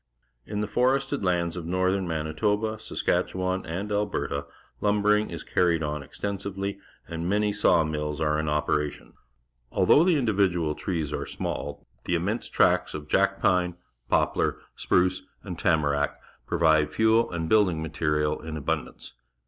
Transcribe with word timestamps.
In 0.47 0.61
the 0.61 0.67
forested 0.67 1.23
lands 1.23 1.55
of 1.55 1.67
northern 1.67 2.07
Manitoba, 2.07 2.79
Saskatchewan, 2.79 3.63
and 3.67 3.91
Alberta, 3.91 4.47
lumbering 4.79 5.29
is 5.29 5.43
carried 5.43 5.83
on 5.83 6.01
extensively, 6.01 6.79
and 7.07 7.27
jTiany_§aw 7.31 7.87
mill.s 7.87 8.19
are 8.19 8.39
in 8.39 8.49
operation. 8.49 9.13
Although 9.71 10.03
the 10.03 10.17
individual 10.17 10.73
trees 10.73 11.13
are 11.13 11.27
small, 11.27 11.85
the 12.05 12.15
immense 12.15 12.49
tracts 12.49 12.95
of 12.95 13.07
jack 13.07 13.39
pine, 13.39 13.75
poplar, 14.09 14.57
sprucej^ujd^tama 14.75 15.91
rn.ck 16.03 16.15
provide 16.47 16.89
fuel 16.91 17.29
and 17.29 17.47
l)uildiii£ 17.47 17.79
material 17.79 18.41
in 18.41 18.57
abundance. 18.57 19.13